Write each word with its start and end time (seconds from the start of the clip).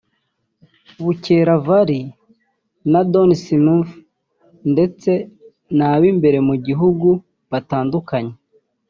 Bukera 1.03 1.53
Vallery 1.65 2.01
na 2.91 3.01
Don 3.11 3.29
Smith 3.43 3.91
ndetse 4.73 5.11
n’abimbere 5.77 6.37
mu 6.47 6.55
gihugu 6.65 7.09
batandukanye 7.51 8.33